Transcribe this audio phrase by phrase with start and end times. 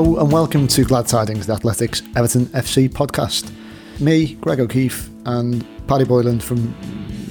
[0.00, 3.52] Hello and welcome to Glad Tidings, the Athletic's Everton FC podcast.
[4.00, 6.74] Me, Greg O'Keefe, and Paddy Boylan from,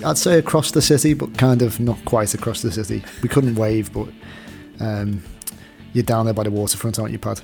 [0.06, 3.04] I'd say across the city, but kind of not quite across the city.
[3.24, 4.10] We couldn't wave, but
[4.80, 5.24] um,
[5.94, 7.42] you're down there by the waterfront, aren't you, Pad?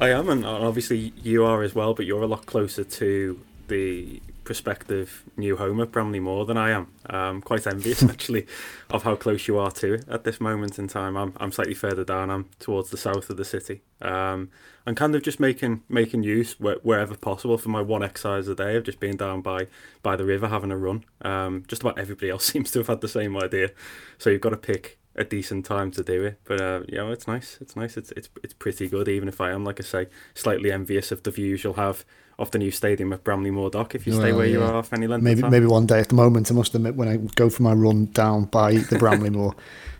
[0.00, 4.22] I am, and obviously you are as well, but you're a lot closer to the
[4.44, 6.88] prospective new home at Bramley-Moore than I am.
[7.06, 8.46] I'm quite envious actually
[8.90, 11.16] of how close you are to it at this moment in time.
[11.16, 12.30] I'm I'm slightly further down.
[12.30, 13.82] I'm towards the south of the city.
[14.00, 14.50] Um,
[14.86, 18.54] I'm kind of just making making use where, wherever possible for my one exercise a
[18.54, 19.68] day of just being down by
[20.02, 21.04] by the river having a run.
[21.22, 23.70] Um, just about everybody else seems to have had the same idea.
[24.18, 26.40] So you've got to pick a decent time to do it.
[26.44, 27.58] But uh, it's nice.
[27.60, 27.96] It's nice.
[27.96, 29.08] It's it's it's pretty good.
[29.08, 32.04] Even if I am, like I say, slightly envious of the views you'll have
[32.38, 34.52] off the new stadium at Bramley-Moore Dock if you stay well, where yeah.
[34.52, 36.00] you are for any length maybe, Maybe one day.
[36.00, 38.98] At the moment, I must admit, when I go for my run down by the
[38.98, 39.54] Bramley-Moore,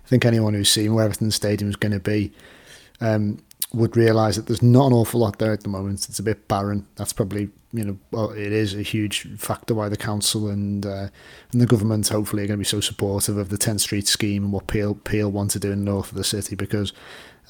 [0.04, 2.32] I think anyone who's seen where Everton Stadium is going to be
[3.00, 6.08] um, would realise that there's not an awful lot there at the moment.
[6.08, 6.86] It's a bit barren.
[6.96, 11.08] That's probably you know well, it is a huge factor why the council and uh,
[11.52, 14.44] and the government hopefully are going to be so supportive of the 10th Street scheme
[14.44, 16.92] and what Peel Peel want to do in the north of the city because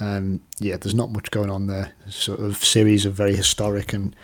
[0.00, 1.92] um, yeah, there's not much going on there.
[2.08, 4.14] Sort of series of very historic and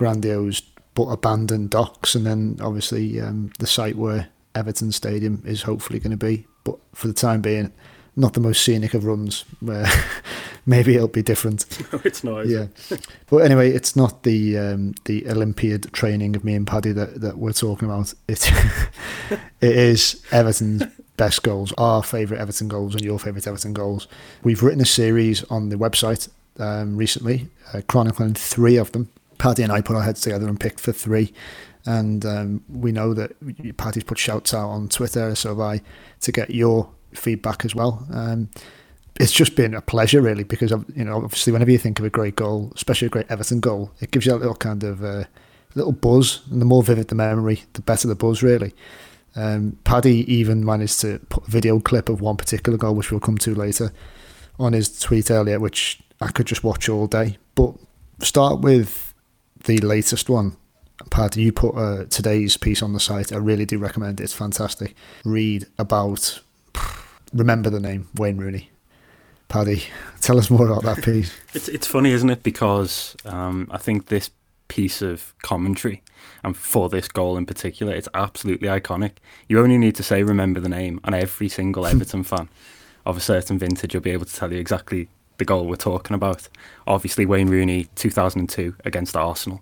[0.00, 0.62] grandiose
[0.94, 6.10] but abandoned docks, and then obviously um, the site where Everton Stadium is hopefully going
[6.10, 6.46] to be.
[6.64, 7.70] But for the time being,
[8.16, 9.44] not the most scenic of runs.
[9.60, 9.86] Where
[10.66, 11.66] maybe it'll be different.
[11.92, 12.46] No, it's not.
[12.46, 12.68] Yeah,
[13.28, 17.36] but anyway, it's not the um, the Olympiad training of me and Paddy that, that
[17.36, 18.14] we're talking about.
[18.26, 18.50] It
[19.60, 20.84] it is Everton's
[21.18, 24.08] best goals, our favourite Everton goals, and your favourite Everton goals.
[24.42, 29.10] We've written a series on the website um, recently, uh, chronicling three of them.
[29.40, 31.32] Paddy and I put our heads together and picked for three.
[31.86, 33.32] And um, we know that
[33.78, 35.80] Paddy's put shouts out on Twitter, so have I,
[36.20, 38.06] to get your feedback as well.
[38.12, 38.50] Um,
[39.18, 42.10] it's just been a pleasure, really, because you know, obviously, whenever you think of a
[42.10, 45.24] great goal, especially a great Everton goal, it gives you a little kind of uh,
[45.74, 48.74] little buzz, and the more vivid the memory, the better the buzz, really.
[49.34, 53.20] Um, Paddy even managed to put a video clip of one particular goal, which we'll
[53.20, 53.90] come to later,
[54.58, 57.38] on his tweet earlier, which I could just watch all day.
[57.54, 57.74] But
[58.20, 59.09] start with
[59.64, 60.56] the latest one.
[61.10, 63.32] Pat, you put uh, today's piece on the site.
[63.32, 64.24] I really do recommend it.
[64.24, 64.94] It's fantastic.
[65.24, 66.40] Read about,
[67.32, 68.70] remember the name, Wayne Rooney.
[69.48, 69.84] Paddy,
[70.20, 71.34] tell us more about that piece.
[71.54, 72.42] it's, it's funny, isn't it?
[72.42, 74.30] Because um, I think this
[74.68, 76.02] piece of commentary,
[76.44, 79.12] and for this goal in particular, it's absolutely iconic.
[79.48, 82.48] You only need to say, remember the name, and every single Everton fan
[83.06, 85.08] of a certain vintage will be able to tell you exactly
[85.40, 86.48] the goal we're talking about.
[86.86, 89.60] Obviously, Wayne Rooney, 2002 against Arsenal.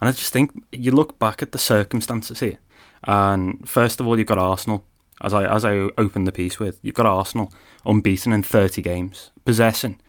[0.00, 2.58] And I just think you look back at the circumstances here,
[3.04, 4.84] and first of all, you've got Arsenal.
[5.22, 7.52] As I as I opened the piece with, you've got Arsenal
[7.84, 10.00] unbeaten in 30 games, possessing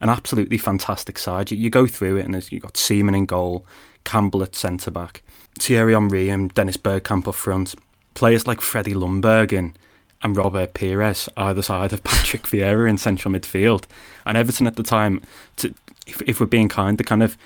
[0.00, 1.50] an absolutely fantastic side.
[1.50, 3.66] You, you go through it, and you've got Seaman in goal,
[4.04, 5.22] Campbell at centre back,
[5.58, 7.74] Thierry Henry and Dennis Bergkamp up front,
[8.14, 9.76] players like Freddie Ljungberg and
[10.22, 13.84] and Robert Pires either side of Patrick Vieira in central midfield.
[14.26, 15.22] And Everton at the time,
[15.56, 15.74] to,
[16.06, 17.36] if, if we're being kind, they're kind of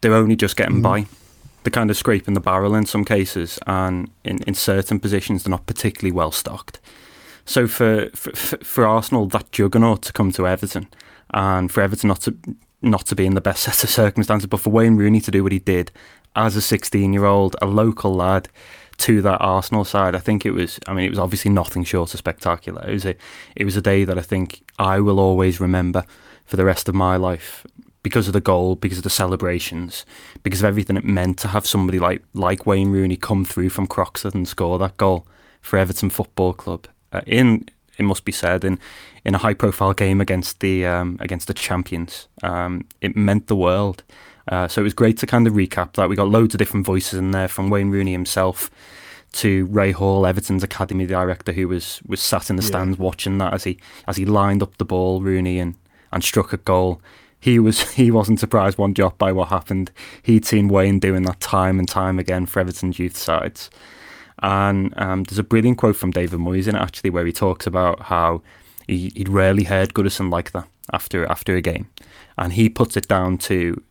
[0.00, 0.82] they're only just getting mm.
[0.82, 1.06] by.
[1.62, 5.50] They're kind of scraping the barrel in some cases, and in, in certain positions, they're
[5.50, 6.80] not particularly well stocked.
[7.44, 8.32] So for, for
[8.64, 10.88] for Arsenal, that juggernaut to come to Everton,
[11.34, 12.34] and for Everton not to
[12.80, 15.42] not to be in the best set of circumstances, but for Wayne Rooney to do
[15.42, 15.90] what he did
[16.36, 18.48] as a 16 year old, a local lad,
[19.00, 20.78] to that Arsenal side, I think it was.
[20.86, 22.86] I mean, it was obviously nothing short of spectacular.
[22.88, 23.16] It was a,
[23.56, 26.04] it was a day that I think I will always remember
[26.44, 27.66] for the rest of my life
[28.02, 30.04] because of the goal, because of the celebrations,
[30.42, 33.86] because of everything it meant to have somebody like like Wayne Rooney come through from
[33.86, 35.26] Croxteth and score that goal
[35.60, 36.86] for Everton Football Club.
[37.12, 37.68] Uh, in
[37.98, 38.78] it must be said in
[39.24, 43.56] in a high profile game against the um, against the champions, um, it meant the
[43.56, 44.02] world.
[44.48, 46.08] Uh, so it was great to kind of recap that.
[46.08, 48.70] We got loads of different voices in there from Wayne Rooney himself
[49.32, 53.54] to Ray Hall, Everton's academy director, who was was sat in the stands watching that
[53.54, 55.74] as he as he lined up the ball, Rooney, and
[56.12, 57.00] and struck a goal.
[57.38, 59.90] He was he wasn't surprised one jot by what happened.
[60.22, 63.70] He'd seen Wayne doing that time and time again for Everton's youth sides.
[64.42, 67.66] And um, there's a brilliant quote from David Moyes in it actually, where he talks
[67.66, 68.42] about how
[68.86, 71.88] he, he, would rarely heard Goodison like that after after a game,
[72.38, 73.82] and he puts it down to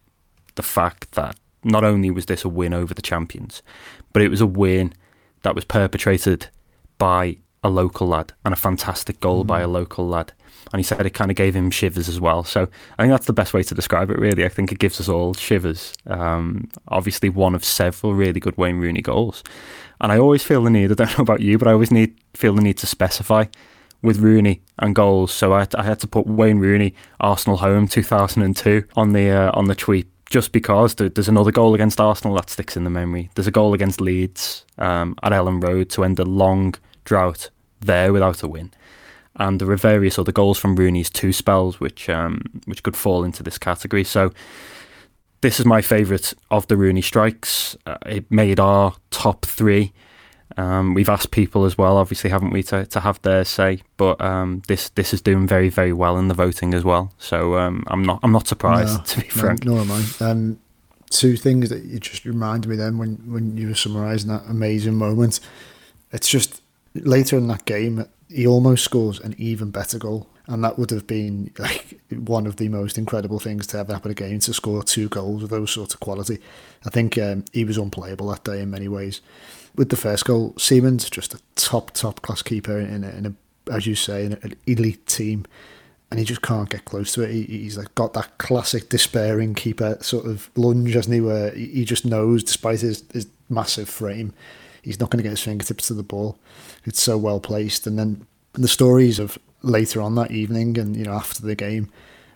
[0.60, 3.64] the fact that not only was this a win over the champions,
[4.12, 4.94] but it was a win
[5.44, 6.48] that was perpetrated
[6.98, 9.48] by a local lad and a fantastic goal mm.
[9.48, 9.72] by a mm.
[9.72, 10.34] local lad.
[10.74, 12.44] And he said it kind of gave him shivers as well.
[12.44, 12.68] So
[12.98, 14.44] I think that's the best way to describe it, really.
[14.44, 15.94] I think it gives us all shivers.
[16.08, 19.42] Um, obviously, one of several really good Wayne Rooney goals.
[20.02, 22.20] And I always feel the need, I don't know about you, but I always need
[22.34, 23.46] feel the need to specify
[24.02, 25.32] with Rooney and goals.
[25.32, 29.66] So I, I had to put Wayne Rooney, Arsenal home 2002 on the uh, on
[29.66, 33.30] the tweet just because there's another goal against Arsenal that sticks in the memory.
[33.36, 37.50] There's a goal against Leeds um, at Elland Road to end a long drought
[37.80, 38.72] there without a win.
[39.36, 43.24] And there are various other goals from Rooney's two spells which um, which could fall
[43.24, 44.04] into this category.
[44.04, 44.32] So
[45.42, 47.78] this is my favourite of the Rooney strikes.
[47.86, 49.94] Uh, it made our top three.
[50.60, 53.82] Um, we've asked people as well, obviously, haven't we, to, to have their say.
[53.96, 57.14] But um, this this is doing very very well in the voting as well.
[57.18, 59.64] So um, I'm not I'm not surprised no, to be frank.
[59.64, 60.26] No, nor am I.
[60.26, 60.60] Um,
[61.10, 64.96] two things that you just reminded me then when when you were summarising that amazing
[64.96, 65.40] moment.
[66.12, 66.62] It's just
[66.94, 71.06] later in that game, he almost scores an even better goal and that would have
[71.06, 75.08] been like one of the most incredible things to ever happen again to score two
[75.08, 76.40] goals of those sort of quality.
[76.86, 79.22] I think um, he was unplayable that day in many ways.
[79.80, 83.34] With the first goal, Seaman's just a top top class keeper in a, in a
[83.74, 85.46] as you say, in an elite team,
[86.12, 87.32] and he just can't get close to it.
[87.32, 91.22] He, he's like got that classic despairing keeper sort of lunge, hasn't he?
[91.22, 94.34] Where he just knows, despite his, his massive frame,
[94.82, 96.38] he's not going to get his fingertips to the ball.
[96.84, 101.06] It's so well placed, and then the stories of later on that evening and you
[101.06, 101.90] know after the game,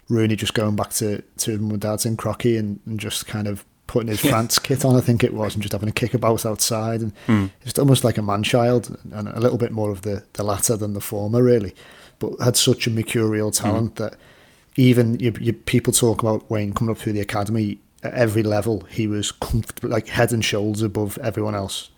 [0.08, 3.66] Rooney just going back to to mum dad's in Crocky and, and just kind of
[3.94, 7.02] putting his France kit on, I think it was, and just having a kickabout outside,
[7.02, 7.52] and mm.
[7.64, 10.76] just almost like a man child, and a little bit more of the the latter
[10.76, 11.76] than the former, really,
[12.18, 13.64] but had such a mercurial hmm.
[13.64, 13.98] talent mm.
[13.98, 14.16] that
[14.78, 18.82] even you, you, people talk about Wayne coming up through the academy at every level,
[18.90, 21.92] he was comfortable, like head and shoulders above everyone else,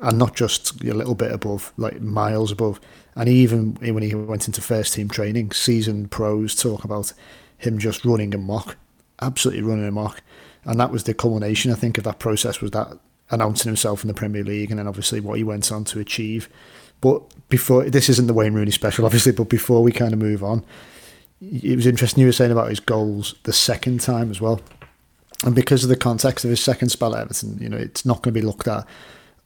[0.00, 2.78] and not just a little bit above, like miles above.
[3.16, 7.14] And even when he went into first team training, seasoned pros talk about
[7.56, 8.76] him just running amok,
[9.22, 10.22] absolutely running amok.
[10.64, 12.98] And that was the culmination, I think, of that process was that
[13.30, 16.48] announcing himself in the Premier League and then obviously what he went on to achieve.
[17.00, 20.44] But before, this isn't the Wayne Rooney special, obviously, but before we kind of move
[20.44, 20.64] on,
[21.40, 24.60] it was interesting you were saying about his goals the second time as well.
[25.44, 28.22] And because of the context of his second spell at Everton, you know, it's not
[28.22, 28.86] going to be looked at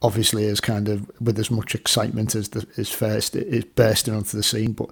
[0.01, 4.35] obviously as kind of with as much excitement as the, his first is bursting onto
[4.35, 4.73] the scene.
[4.73, 4.89] But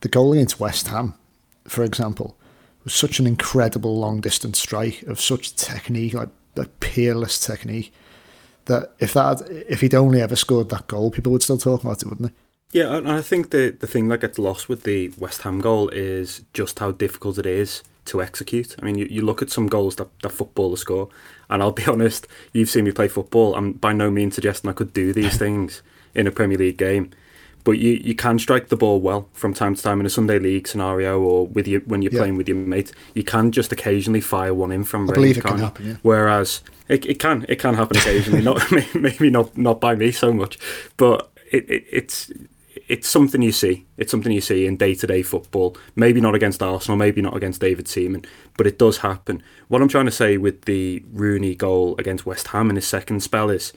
[0.00, 1.14] the goal against West Ham,
[1.66, 2.36] for example,
[2.84, 7.92] was such an incredible long distance strike of such technique, like, like peerless technique,
[8.66, 12.02] that if that if he'd only ever scored that goal, people would still talk about
[12.02, 12.80] it, wouldn't they?
[12.80, 15.88] Yeah, and I think the the thing that gets lost with the West Ham goal
[15.90, 18.74] is just how difficult it is to execute.
[18.80, 21.08] I mean, you, you look at some goals that, that footballers score,
[21.50, 23.54] and I'll be honest, you've seen me play football.
[23.54, 25.82] I'm by no means suggesting I could do these things
[26.14, 27.10] in a Premier League game,
[27.64, 30.38] but you, you can strike the ball well from time to time in a Sunday
[30.38, 32.20] league scenario or with you when you're yeah.
[32.20, 32.92] playing with your mate.
[33.14, 35.38] You can just occasionally fire one in from I range.
[35.38, 35.86] it can happen.
[35.86, 35.96] Yeah.
[36.02, 38.62] Whereas it, it can it can happen occasionally, not
[38.94, 40.58] maybe not not by me so much,
[40.96, 42.32] but it, it it's
[42.88, 43.86] it's something you see.
[43.96, 45.76] It's something you see in day to day football.
[45.94, 48.24] Maybe not against Arsenal, maybe not against David Seaman,
[48.56, 49.42] but it does happen.
[49.68, 53.22] What I'm trying to say with the Rooney goal against West Ham in his second
[53.22, 53.72] spell is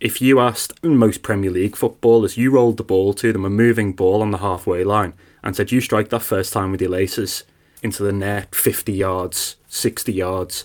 [0.00, 3.92] if you asked most Premier League footballers, you rolled the ball to them, a moving
[3.92, 7.44] ball on the halfway line, and said, You strike that first time with your laces
[7.82, 10.64] into the net, 50 yards, 60 yards,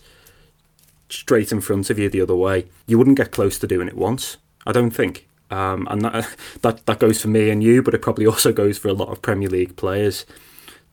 [1.09, 3.97] straight in front of you the other way, you wouldn't get close to doing it
[3.97, 4.37] once.
[4.65, 5.27] I don't think.
[5.51, 8.77] Um, and that, that that goes for me and you, but it probably also goes
[8.77, 10.25] for a lot of Premier League players.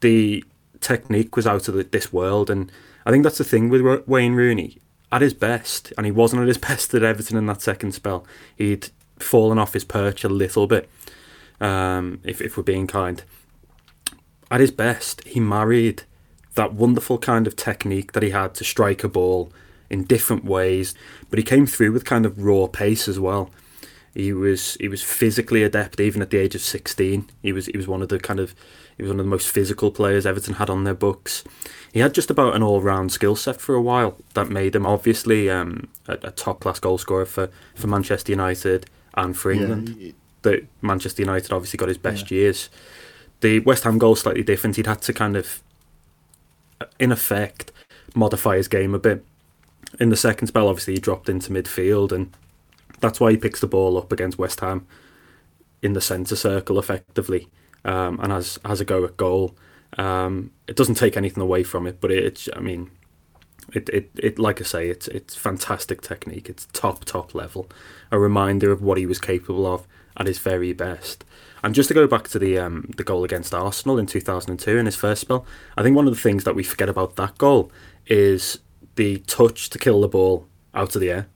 [0.00, 0.44] The
[0.80, 2.70] technique was out of this world, and
[3.04, 4.78] I think that's the thing with Wayne Rooney.
[5.12, 8.24] At his best, and he wasn't at his best at Everton in that second spell.
[8.56, 10.88] He'd fallen off his perch a little bit,
[11.60, 13.22] um, if if we're being kind.
[14.50, 16.02] At his best, he married
[16.54, 19.52] that wonderful kind of technique that he had to strike a ball
[19.88, 20.94] in different ways,
[21.28, 23.50] but he came through with kind of raw pace as well.
[24.14, 27.28] He was he was physically adept even at the age of sixteen.
[27.42, 28.54] He was he was one of the kind of
[29.00, 31.42] he was one of the most physical players Everton had on their books.
[31.90, 34.84] He had just about an all round skill set for a while that made him
[34.84, 40.14] obviously um, a, a top class goal scorer for, for Manchester United and for England.
[40.44, 40.56] Yeah.
[40.82, 42.36] Manchester United obviously got his best yeah.
[42.36, 42.68] years.
[43.40, 44.76] The West Ham goal slightly different.
[44.76, 45.62] He'd had to kind of,
[46.98, 47.72] in effect,
[48.14, 49.24] modify his game a bit.
[49.98, 52.36] In the second spell, obviously, he dropped into midfield and
[53.00, 54.86] that's why he picks the ball up against West Ham
[55.80, 57.48] in the centre circle effectively
[57.84, 59.56] um, and has has a go at goal.
[59.98, 62.90] Um, it doesn't take anything away from it, but it's I mean,
[63.72, 66.48] it, it, it like I say, it's it's fantastic technique.
[66.48, 67.68] It's top top level.
[68.10, 71.24] A reminder of what he was capable of at his very best.
[71.62, 74.86] And just to go back to the um, the goal against Arsenal in 2002 in
[74.86, 75.46] his first spell,
[75.76, 77.70] I think one of the things that we forget about that goal
[78.06, 78.60] is
[78.96, 81.26] the touch to kill the ball out of the air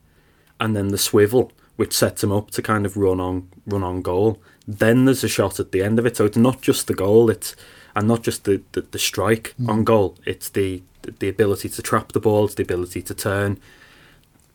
[0.59, 4.01] and then the swivel, which sets him up to kind of run on run on
[4.01, 4.41] goal.
[4.67, 6.17] Then there's a shot at the end of it.
[6.17, 7.55] So it's not just the goal, it's
[7.95, 9.69] and not just the, the, the strike mm.
[9.69, 10.17] on goal.
[10.25, 10.83] It's the
[11.19, 13.59] the ability to trap the ball, it's the ability to turn,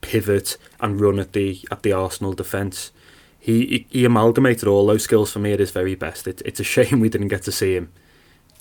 [0.01, 2.91] pivot, and run at the at the Arsenal defence.
[3.43, 6.27] He, he amalgamated all those skills for me at his very best.
[6.27, 7.91] It, it's a shame we didn't get to see him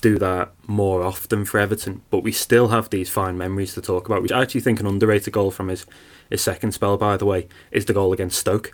[0.00, 4.06] do that more often for Everton, but we still have these fine memories to talk
[4.06, 4.22] about.
[4.22, 5.84] Which I actually think an underrated goal from his
[6.30, 8.72] his second spell, by the way, is the goal against Stoke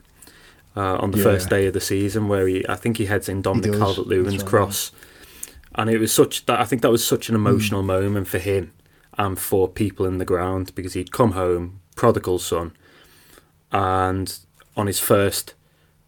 [0.76, 1.25] uh, on the yeah.
[1.25, 4.38] first day of the season, where he I think he heads in Dominic Calvert Lewin's
[4.38, 5.83] right, cross, yeah.
[5.83, 7.87] and it was such that I think that was such an emotional mm.
[7.87, 8.73] moment for him
[9.18, 12.76] and for people in the ground because he'd come home, prodigal son,
[13.73, 14.38] and
[14.76, 15.54] on his first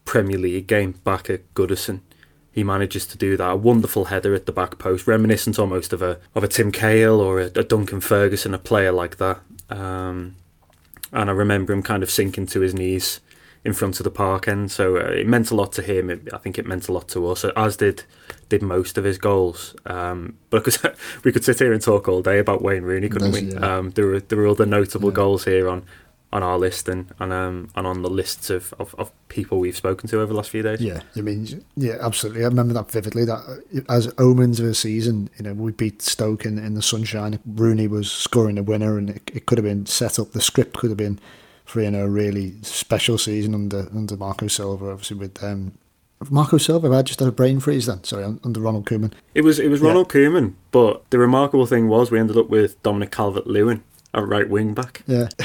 [0.04, 2.00] Premier League game back at Goodison,
[2.52, 3.50] he manages to do that.
[3.50, 7.20] A wonderful header at the back post, reminiscent almost of a of a Tim Cahill
[7.20, 9.40] or a, a Duncan Ferguson, a player like that.
[9.70, 10.36] Um,
[11.12, 13.20] and I remember him kind of sinking to his knees
[13.64, 14.70] in front of the park end.
[14.70, 16.10] So uh, it meant a lot to him.
[16.10, 18.04] It, I think it meant a lot to us, as did
[18.48, 19.74] did most of his goals.
[19.86, 20.78] Um, but because
[21.24, 23.40] we could sit here and talk all day about Wayne Rooney, couldn't we?
[23.40, 23.78] Yeah.
[23.78, 25.16] Um, there were there were other notable yeah.
[25.16, 25.84] goals here on
[26.30, 29.76] on our list and and um and on the lists of, of, of people we've
[29.76, 30.80] spoken to over the last few days.
[30.80, 32.42] Yeah, I mean, yeah, absolutely.
[32.44, 33.24] I remember that vividly.
[33.24, 36.82] That uh, as omens of a season, you know, we beat Stoke in, in the
[36.82, 37.38] sunshine.
[37.46, 40.32] Rooney was scoring the winner, and it, it could have been set up.
[40.32, 41.18] The script could have been
[41.68, 45.72] for know a really special season under under Marco Silva, obviously with um,
[46.30, 48.02] Marco Silva I just had a brain freeze then.
[48.04, 49.12] Sorry, under Ronald Koeman.
[49.34, 50.20] It was it was Ronald yeah.
[50.20, 53.82] Koeman, but the remarkable thing was we ended up with Dominic Calvert Lewin
[54.14, 55.02] a right wing back.
[55.06, 55.28] Yeah,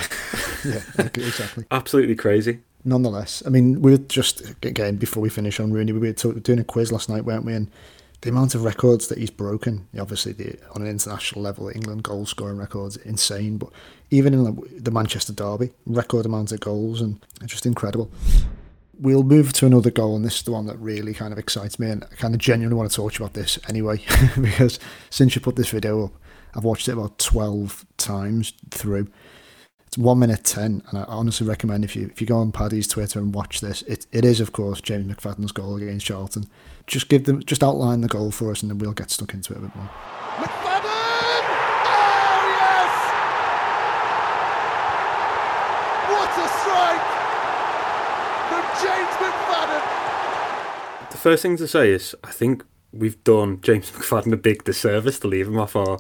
[0.66, 1.66] yeah, exactly.
[1.72, 2.60] Absolutely crazy.
[2.86, 6.60] Nonetheless, I mean, we were just again before we finish on Rooney, we were doing
[6.60, 7.54] a quiz last night, weren't we?
[7.54, 7.70] And
[8.24, 12.26] the amount of records that he's broken, obviously the, on an international level, England goal
[12.26, 13.58] scoring records, insane.
[13.58, 13.70] But
[14.12, 18.10] even in the Manchester derby, record amount of goals and just incredible.
[18.98, 21.80] We'll move to another goal, and this is the one that really kind of excites
[21.80, 24.00] me, and I kind of genuinely want to talk to you about this anyway,
[24.42, 26.12] because since you put this video up,
[26.56, 29.10] I've watched it about 12 times through.
[29.88, 32.88] It's one minute 10, and I honestly recommend if you if you go on Paddy's
[32.88, 36.46] Twitter and watch this, it, it is, of course, James McFadden's goal against Charlton.
[36.86, 39.54] Just give them, just outline the goal for us, and then we'll get stuck into
[39.54, 39.90] it a bit more.
[40.36, 41.44] McFadden!
[41.86, 42.92] Oh, yes!
[46.12, 47.08] What a strike
[48.50, 51.12] from James McFadden!
[51.12, 55.20] The first thing to say is, I think we've done James McFadden a big disservice
[55.20, 56.00] to leave him off our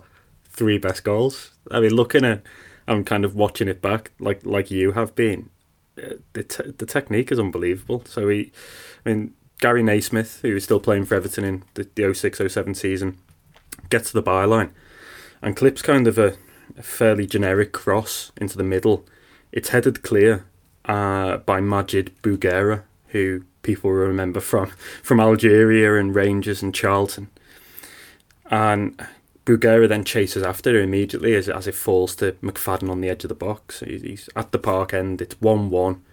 [0.49, 1.51] three best goals.
[1.71, 2.43] I mean, looking at,
[2.87, 5.49] I'm kind of watching it back like like you have been.
[5.97, 8.03] Uh, the te- the technique is unbelievable.
[8.05, 8.51] So he,
[9.05, 13.17] I mean, Gary Naysmith, who is still playing for Everton in the, the 06-07 season,
[13.87, 14.71] gets to the byline
[15.41, 16.35] and clips kind of a,
[16.77, 19.05] a fairly generic cross into the middle.
[19.53, 20.45] It's headed clear
[20.83, 24.67] uh, by Majid Bougherra, who people remember from
[25.01, 27.29] from Algeria and Rangers and Charlton.
[28.51, 29.01] And
[29.45, 33.29] Bougherra then chases after immediately as, as it falls to McFadden on the edge of
[33.29, 33.79] the box.
[33.79, 35.21] He's at the park end.
[35.21, 36.03] It's 1 1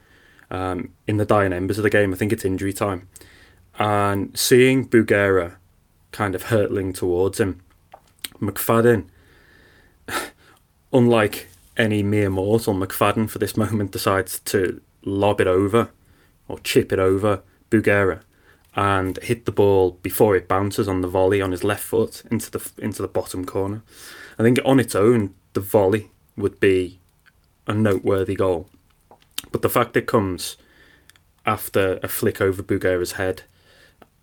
[0.53, 2.13] um, in the dying embers of the game.
[2.13, 3.09] I think it's injury time.
[3.81, 5.57] And seeing Bougherra
[6.13, 7.63] kind of hurtling towards him,
[8.39, 9.07] McFadden,
[10.93, 15.89] unlike any mere mortal, McFadden for this moment decides to lob it over
[16.47, 18.21] or chip it over Bougherra
[18.77, 22.51] and hit the ball before it bounces on the volley on his left foot into
[22.51, 23.83] the into the bottom corner.
[24.39, 27.01] I think on its own, the volley would be
[27.67, 28.69] a noteworthy goal,
[29.51, 30.57] but the fact it comes
[31.47, 33.43] after a flick over Bougherra's head,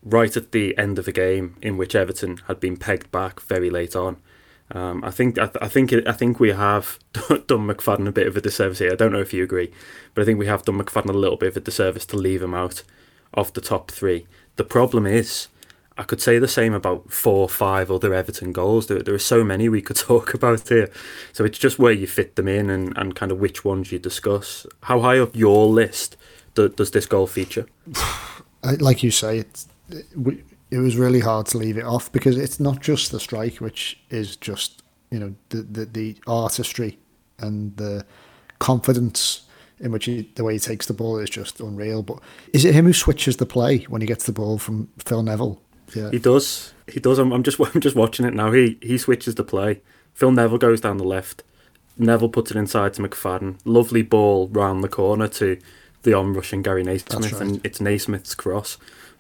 [0.09, 3.69] right at the end of the game in which Everton had been pegged back very
[3.69, 4.17] late on.
[4.71, 8.27] Um, I think I, th- I think I think we have done McFadden a bit
[8.27, 8.91] of a disservice here.
[8.91, 9.71] I don't know if you agree,
[10.13, 12.41] but I think we have done McFadden a little bit of a disservice to leave
[12.41, 12.83] him out
[13.33, 14.27] of the top three.
[14.57, 15.47] The problem is,
[15.97, 18.87] I could say the same about four or five other Everton goals.
[18.87, 20.89] There, there are so many we could talk about here.
[21.31, 23.99] So it's just where you fit them in and, and kind of which ones you
[23.99, 24.67] discuss.
[24.83, 26.17] How high up your list
[26.55, 27.67] do, does this goal feature?
[28.79, 32.81] Like you say, it's, it, was really hard to leave it off because it's not
[32.81, 36.97] just the strike, which is just, you know, the, the, the artistry
[37.39, 38.05] and the
[38.59, 39.43] confidence
[39.79, 42.03] in which he, the way he takes the ball is just unreal.
[42.03, 42.19] But
[42.53, 45.61] is it him who switches the play when he gets the ball from Phil Neville?
[45.95, 46.09] Yeah.
[46.11, 46.73] He does.
[46.87, 47.19] He does.
[47.19, 48.51] I'm, I'm just I'm just watching it now.
[48.51, 49.81] He he switches the play.
[50.13, 51.43] Phil Neville goes down the left.
[51.97, 53.59] Neville puts it inside to McFadden.
[53.65, 55.57] Lovely ball round the corner to
[56.03, 57.41] the on-rushing Gary Naysmith, right.
[57.41, 58.77] and it's Naysmith's cross.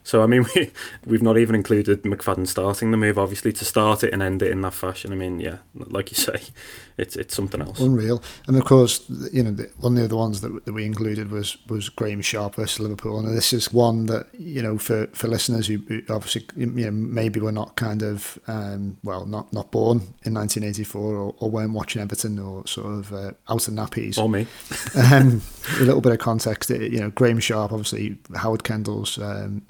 [0.07, 0.71] So I mean, we
[1.05, 4.51] we've not even included McFadden starting the move, obviously, to start it and end it
[4.51, 5.11] in that fashion.
[5.11, 6.41] I mean, yeah, like you say,
[6.97, 7.81] it's it's something else.
[7.81, 10.85] Unreal, and of course, you know, the, one of the other ones that, that we
[10.85, 15.07] included was was Graeme Sharp versus Liverpool, and this is one that you know for,
[15.07, 19.51] for listeners who, who obviously you know maybe were not kind of um, well not
[19.51, 23.73] not born in 1984 or, or weren't watching Everton or sort of uh, out of
[23.73, 24.47] nappies or me.
[24.95, 25.41] um,
[25.81, 29.17] a little bit of context, you know, Graeme Sharp, obviously Howard Kendall's.
[29.17, 29.63] Um,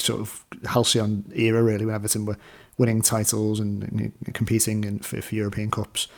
[0.00, 2.36] sort of halcyon era, really, when Everton were
[2.76, 6.08] winning titles and, and competing in, for, for, European Cups.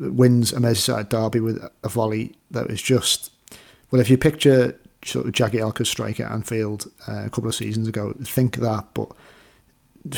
[0.00, 3.32] Wins a Merseyside derby with a volley that was just,
[3.90, 7.88] well, if you picture sort of Jagielka's strike at Anfield uh, a couple of seasons
[7.88, 9.10] ago, think of that, but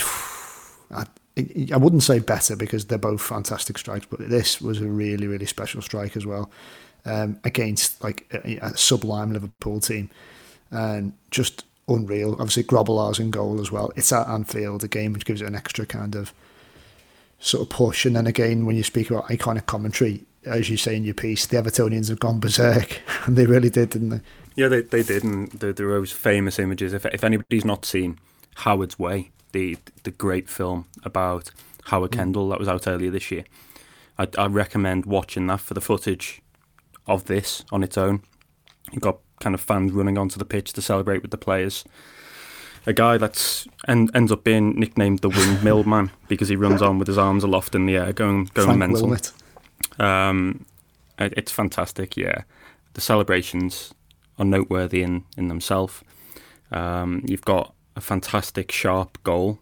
[0.92, 1.06] I,
[1.72, 5.46] I wouldn't say better because they're both fantastic strikes, but this was a really, really
[5.46, 6.50] special strike as well
[7.04, 10.10] um, against like a, a sublime Liverpool team.
[10.70, 12.32] And just unreal.
[12.32, 13.92] Obviously, Grobbelaar's in goal as well.
[13.96, 16.32] It's at Anfield, a game which gives it an extra kind of
[17.38, 18.04] sort of push.
[18.04, 21.46] And then again, when you speak about iconic commentary, as you say in your piece,
[21.46, 24.20] the Evertonians have gone berserk, and they really did, didn't they?
[24.54, 26.92] Yeah, they they did, and there, there are those famous images.
[26.92, 28.18] If if anybody's not seen
[28.56, 31.50] Howard's Way, the the great film about
[31.84, 32.16] Howard mm.
[32.16, 33.44] Kendall that was out earlier this year,
[34.18, 36.42] I, I recommend watching that for the footage
[37.06, 38.22] of this on its own.
[38.92, 41.84] You've got kind of fans running onto the pitch to celebrate with the players.
[42.86, 46.98] A guy that's and ends up being nicknamed the Windmill Man because he runs on
[46.98, 49.16] with his arms aloft in the air, going going Frank mental.
[49.98, 50.64] Um,
[51.18, 52.16] it, it's fantastic.
[52.16, 52.42] Yeah,
[52.94, 53.92] the celebrations
[54.38, 56.02] are noteworthy in in themselves.
[56.70, 59.58] Um, you've got a fantastic sharp goal,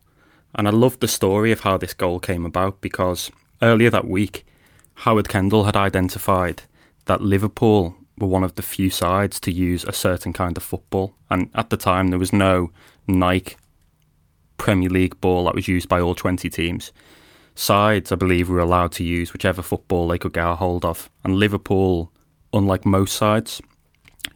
[0.54, 4.46] and I love the story of how this goal came about because earlier that week,
[4.94, 6.62] Howard Kendall had identified
[7.06, 11.14] that Liverpool were one of the few sides to use a certain kind of football.
[11.30, 12.70] And at the time, there was no
[13.06, 13.56] Nike
[14.56, 16.92] Premier League ball that was used by all 20 teams.
[17.54, 21.10] Sides, I believe, were allowed to use whichever football they could get a hold of.
[21.24, 22.12] And Liverpool,
[22.52, 23.60] unlike most sides,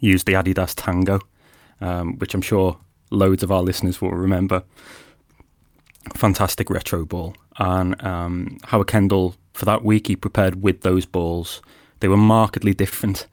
[0.00, 1.20] used the Adidas Tango,
[1.80, 2.78] um, which I'm sure
[3.10, 4.64] loads of our listeners will remember.
[6.14, 7.36] Fantastic retro ball.
[7.58, 11.62] And um, Howard Kendall, for that week, he prepared with those balls.
[12.00, 13.26] They were markedly different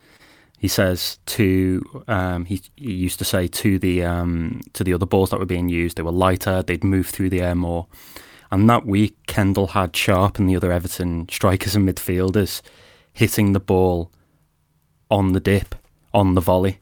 [0.59, 5.05] he says to um, he, he, used to say to the um, to the other
[5.05, 7.87] balls that were being used they were lighter they'd move through the air more.
[8.51, 12.61] And that week Kendall had Sharp and the other Everton strikers and midfielders
[13.13, 14.11] hitting the ball
[15.09, 15.75] on the dip
[16.13, 16.79] on the volley.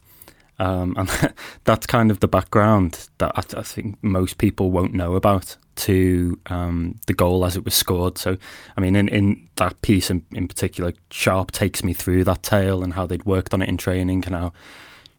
[0.59, 1.09] Um, and
[1.63, 6.39] that's kind of the background that I, I, think most people won't know about to
[6.47, 8.17] um, the goal as it was scored.
[8.17, 8.37] So,
[8.75, 12.83] I mean, in, in that piece in, in particular, Sharp takes me through that tale
[12.83, 14.53] and how they'd worked on it in training and how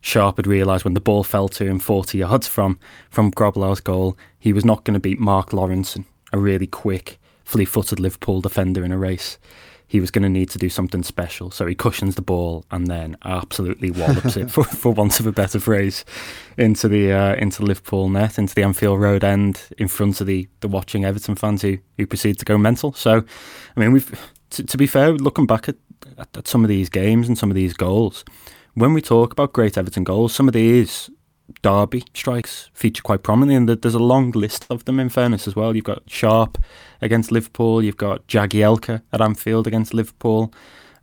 [0.01, 2.79] Sharp had realised when the ball fell to him 40 yards from,
[3.11, 5.97] from Grobbelaar's goal, he was not going to beat Mark Lawrence,
[6.33, 9.39] a really quick, fleet footed Liverpool defender in a race
[9.89, 11.51] he was going to need to do something special.
[11.51, 15.33] So he cushions the ball and then absolutely wallops it, for, for want of a
[15.33, 16.05] better phrase,
[16.59, 20.47] into the uh, into Liverpool net, into the Anfield Road end, in front of the,
[20.61, 22.93] the watching Everton fans who who proceed to go mental.
[22.93, 23.25] So,
[23.77, 24.11] I mean, we've
[24.51, 25.77] to, to be fair, looking back at,
[26.19, 28.25] at, at some of these games and some of these goals,
[28.75, 31.11] when we talk about great Everton goals, some of these
[31.63, 35.01] Derby strikes feature quite prominently, and there's a long list of them.
[35.01, 36.59] In fairness, as well, you've got Sharp
[37.01, 40.53] against Liverpool, you've got Jagielka at Anfield against Liverpool.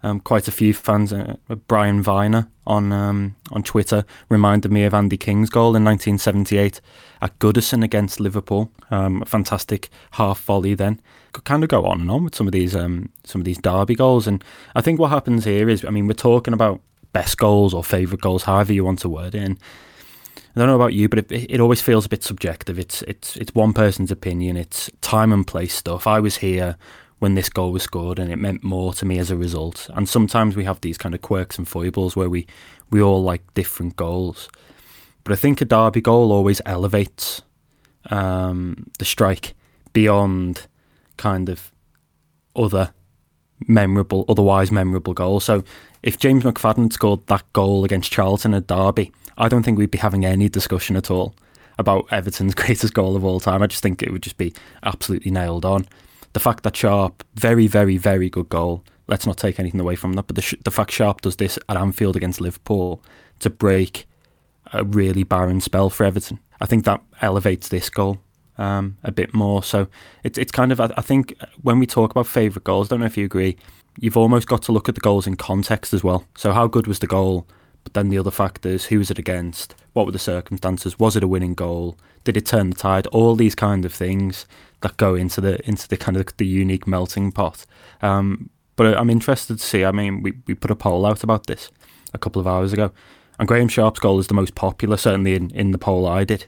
[0.03, 1.35] Um, quite a few fans, uh,
[1.67, 6.79] Brian Viner on um, on Twitter, reminded me of Andy King's goal in 1978
[7.21, 8.71] at Goodison against Liverpool.
[8.91, 10.75] Um, a fantastic half volley.
[10.75, 13.45] Then could kind of go on and on with some of these um, some of
[13.45, 14.43] these Derby goals, and
[14.75, 16.81] I think what happens here is, I mean, we're talking about
[17.11, 19.41] best goals or favourite goals, however you want to word it.
[19.41, 19.59] And
[20.55, 22.79] I don't know about you, but it, it always feels a bit subjective.
[22.79, 24.55] It's it's it's one person's opinion.
[24.55, 26.07] It's time and place stuff.
[26.07, 26.77] I was here
[27.19, 29.89] when this goal was scored, and it meant more to me as a result.
[29.93, 32.47] And sometimes we have these kind of quirks and foibles where we
[32.89, 34.49] we all like different goals.
[35.25, 37.41] But I think a derby goal always elevates
[38.09, 39.55] um, the strike
[39.91, 40.67] beyond
[41.17, 41.71] kind of
[42.55, 42.93] other
[43.67, 45.43] memorable, otherwise memorable goals.
[45.43, 45.63] So
[46.03, 49.97] if James McFadden scored that goal against Charlton at Derby, I don't think we'd be
[49.97, 51.35] having any discussion at all
[51.77, 53.61] about Everton's greatest goal of all time.
[53.61, 55.87] I just think it would just be absolutely nailed on.
[56.33, 58.83] The fact that Sharp, very, very, very good goal.
[59.07, 60.27] Let's not take anything away from that.
[60.27, 63.01] But the, the fact Sharp does this at Anfield against Liverpool
[63.39, 64.07] to break
[64.73, 68.19] a really barren spell for Everton, I think that elevates this goal
[68.57, 69.63] um, a bit more.
[69.63, 69.87] So
[70.23, 73.05] it's it's kind of I, think when we talk about favourite goals, I don't know
[73.05, 73.57] if you agree,
[73.99, 76.25] you've almost got to look at the goals in context as well.
[76.35, 77.47] So how good was the goal
[77.85, 79.75] But then the other factors: who was it against?
[79.93, 80.99] What were the circumstances?
[80.99, 81.97] Was it a winning goal?
[82.25, 83.07] Did it turn the tide?
[83.07, 84.45] All these kind of things
[84.81, 87.65] that go into the into the kind of the unique melting pot.
[88.01, 89.85] Um, but I'm interested to see.
[89.85, 91.71] I mean, we, we put a poll out about this
[92.13, 92.91] a couple of hours ago,
[93.39, 96.47] and Graeme Sharp's goal is the most popular, certainly in, in the poll I did,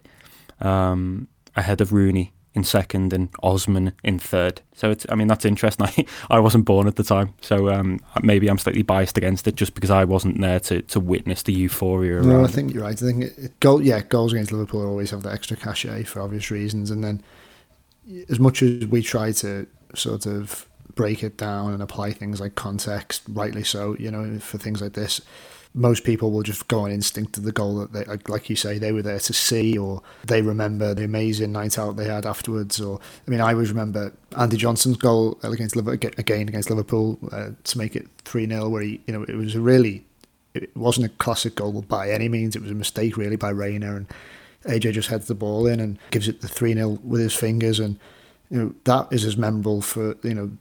[0.60, 4.62] um, ahead of Rooney in second and Osman in third.
[4.76, 5.88] So it's, I mean, that's interesting.
[6.30, 9.56] I, I wasn't born at the time, so um, maybe I'm slightly biased against it
[9.56, 12.22] just because I wasn't there to, to witness the euphoria.
[12.22, 13.02] No, I think you're right.
[13.02, 16.22] I think it, it- goal, yeah, goals against Liverpool always have that extra cachet for
[16.22, 16.91] obvious reasons.
[16.91, 17.24] And then,
[18.30, 20.65] as much as we try to sort of
[20.96, 24.93] break it down and apply things like context, rightly so, you know, for things like
[24.93, 25.22] this,
[25.78, 28.80] most people will just go on instinct to the goal that they, like- you say,
[28.80, 32.82] they were there to see, or they remember the amazing night out they had afterwards.
[32.82, 37.52] Or, I mean, I always remember Andy Johnson's goal against Liverpool, again against Liverpool uh,
[37.63, 40.04] to make it 3 0, where he, you know, it was a really
[40.56, 42.56] it wasn't a classic goal by any means.
[42.56, 44.08] It was a mistake really by Reina, and
[44.66, 47.80] AJ just heads the ball in and gives it the three 0 with his fingers,
[47.80, 48.00] and
[48.50, 50.52] you know that is as memorable for you know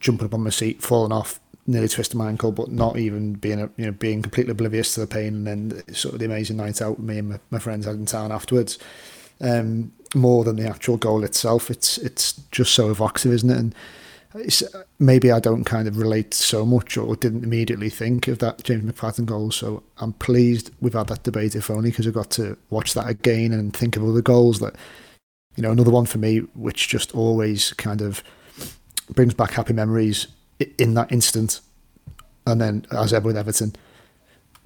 [0.00, 3.60] jumping up on my seat, falling off, nearly twisting my ankle, but not even being
[3.60, 6.56] a, you know being completely oblivious to the pain, and then sort of the amazing
[6.56, 8.78] night out me and my, my friends had in town afterwards.
[9.40, 13.58] Um, more than the actual goal itself, it's it's just so evocative, isn't it?
[13.58, 13.74] And
[14.34, 14.62] it's,
[14.98, 18.90] maybe I don't kind of relate so much or didn't immediately think of that James
[18.90, 19.50] McFadden goal.
[19.50, 23.08] So I'm pleased we've had that debate, if only because I got to watch that
[23.08, 24.76] again and think of other goals that,
[25.56, 28.22] you know, another one for me, which just always kind of
[29.14, 30.28] brings back happy memories
[30.78, 31.60] in that instant.
[32.46, 33.74] And then, as ever with Everton,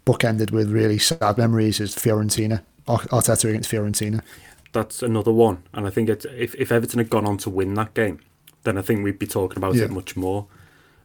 [0.07, 4.23] bookended with really sad memories is Fiorentina, Arteta against Fiorentina.
[4.73, 5.63] that's another one.
[5.73, 8.21] And I think it's, if, if Everton had gone on to win that game,
[8.65, 9.85] then I think we'd be talking about Yeah.
[9.85, 10.47] it much more.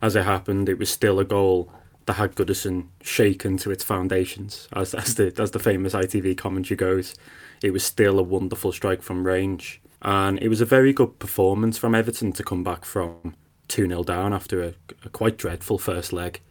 [0.02, 1.72] As it happened, it was still a goal
[2.06, 6.76] that had Goodison shaken to its foundations, as, as the as the famous ITV commentary
[6.76, 7.16] goes.
[7.64, 11.78] It was still a wonderful strike from range, and it was a very good performance
[11.78, 13.36] from Everton to come back from
[13.72, 14.74] two 0 down after a,
[15.06, 16.42] a quite dreadful first leg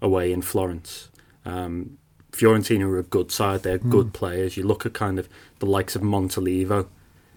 [0.00, 1.08] away in Florence.
[1.44, 1.98] Um,
[2.32, 4.56] Fiorentina are a good side; they're good players.
[4.56, 5.28] You look at kind of
[5.58, 6.86] the likes of Montolivo,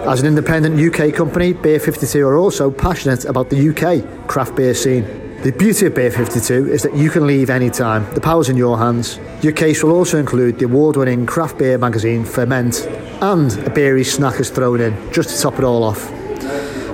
[0.07, 4.75] As an independent UK company, Beer 52 are also passionate about the UK craft beer
[4.75, 5.28] scene.
[5.43, 8.13] The beauty of Beer 52 is that you can leave anytime.
[8.13, 9.21] The power's in your hands.
[9.41, 12.81] Your case will also include the award-winning craft beer magazine Ferment
[13.21, 16.01] and a beery snack is thrown in, just to top it all off.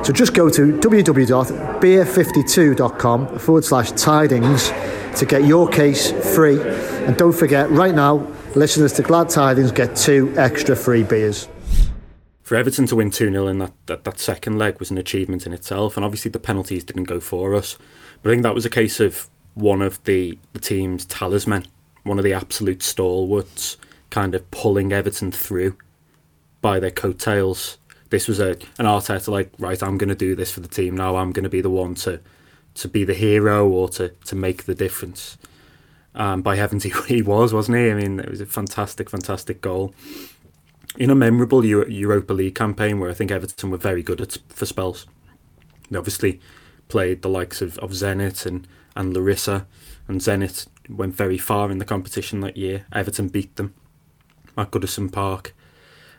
[0.05, 4.69] So just go to www.beer52.com forward slash tidings
[5.17, 6.61] to get your case free.
[7.07, 11.49] And don't forget, right now, listeners to Glad Tidings get two extra free beers.
[12.43, 15.47] For Everton to win 2 0 in that, that, that second leg was an achievement
[15.47, 17.79] in itself, and obviously the penalties didn't go for us.
[18.25, 21.67] I think that was a case of one of the, the team's talisman,
[22.05, 23.77] one of the absolute stalwarts,
[24.11, 25.77] kind of pulling Everton through
[26.61, 27.79] by their coattails.
[28.11, 30.97] This was a an Arteta like, right, I'm going to do this for the team
[30.97, 31.17] now.
[31.17, 32.21] I'm going to be the one to
[32.75, 35.39] to be the hero or to, to make the difference.
[36.17, 37.91] Um, by heavens, he, he was, wasn't he?
[37.91, 39.95] I mean, it was a fantastic, fantastic goal
[40.97, 44.39] in a memorable Euro- Europa League campaign where I think Everton were very good at
[44.49, 45.07] for spells.
[45.91, 46.41] They obviously
[46.95, 49.67] played the likes of, of Zenit and, and Larissa,
[50.07, 52.87] and Zenit went very far in the competition that year.
[52.93, 53.75] Everton beat them
[54.57, 55.57] at Goodison Park.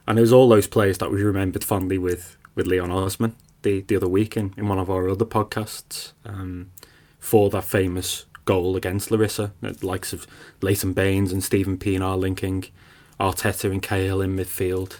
[0.05, 3.83] And it was all those players that we remembered fondly with, with Leon Osman the,
[3.87, 6.71] the other week in, in one of our other podcasts um,
[7.19, 9.53] for that famous goal against Larissa.
[9.61, 10.27] The likes of
[10.61, 12.65] Leighton Baines and Steven Pienaar linking
[13.17, 14.99] Arteta and Cahill in midfield,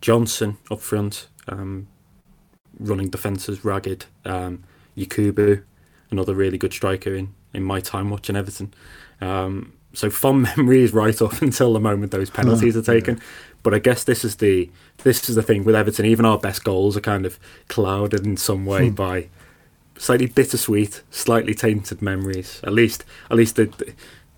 [0.00, 1.88] Johnson up front, um,
[2.80, 4.64] running defences ragged, um,
[4.96, 5.62] Yakubu,
[6.10, 8.72] another really good striker in, in my time watching Everton.
[9.20, 13.16] Um, so fond memories right up until the moment those penalties are taken.
[13.16, 13.22] Yeah.
[13.62, 16.04] But I guess this is the this is the thing with Everton.
[16.06, 18.94] Even our best goals are kind of clouded in some way hmm.
[18.94, 19.28] by
[19.96, 22.60] slightly bittersweet, slightly tainted memories.
[22.64, 23.92] At least, at least the, the,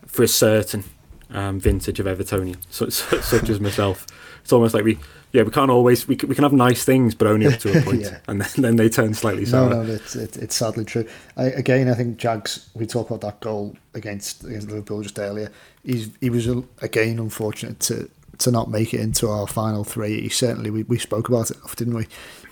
[0.07, 0.85] for a certain
[1.31, 4.07] um, vintage of Evertonian, such, such as myself.
[4.43, 4.99] It's almost like we,
[5.35, 7.77] yeah, we can't always we can, we can have nice things, but only up to
[7.77, 8.21] a point, yeah.
[8.29, 9.69] and then, then they turn slightly sour.
[9.69, 11.09] No, no, it's it, it's sadly true.
[11.37, 12.71] I, again, I think Jags.
[12.75, 15.51] We talked about that goal against against Liverpool just earlier.
[15.83, 16.47] He's he was
[16.81, 20.21] again unfortunate to to not make it into our final three.
[20.21, 22.07] He certainly we, we spoke about it, didn't we?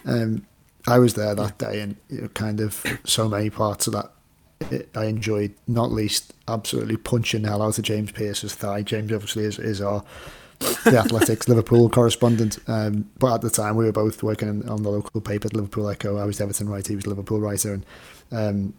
[0.04, 0.44] Um,
[0.88, 4.10] I was there that day, and you know, kind of so many parts of that
[4.96, 5.54] I enjoyed.
[5.68, 8.82] Not least, absolutely punching the hell out of James Pierce's thigh.
[8.82, 10.02] James obviously is, is our
[10.84, 14.82] the Athletic's Liverpool correspondent, um, but at the time we were both working in, on
[14.82, 16.16] the local paper, the Liverpool Echo.
[16.16, 17.84] I was Everton writer, he was Liverpool writer, and
[18.32, 18.74] um,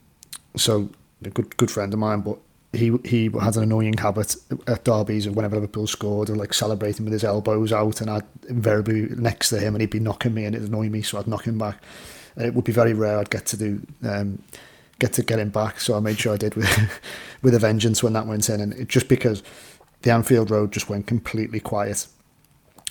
[0.55, 0.89] so
[1.23, 2.21] a good good friend of mine.
[2.21, 2.37] But
[2.73, 4.35] he he had an annoying habit
[4.67, 8.23] at derbies and whenever Liverpool scored of like celebrating with his elbows out and I'd
[8.49, 11.27] invariably next to him and he'd be knocking me and it'd annoy me so I'd
[11.27, 11.81] knock him back
[12.35, 14.41] and it would be very rare I'd get to do um,
[14.97, 17.01] get to get him back so I made sure I did with
[17.43, 19.43] with a vengeance when that went in and it, just because
[20.03, 22.07] the Anfield Road just went completely quiet